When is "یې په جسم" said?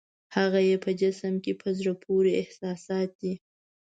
0.69-1.33